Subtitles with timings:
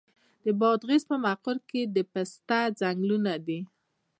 [0.45, 3.59] د بادغیس په مقر کې د پسته ځنګلونه دي.